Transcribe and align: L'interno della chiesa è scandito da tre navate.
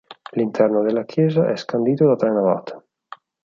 L'interno 0.31 0.81
della 0.81 1.03
chiesa 1.05 1.47
è 1.51 1.55
scandito 1.55 2.07
da 2.07 2.15
tre 2.15 2.31
navate. 2.31 2.85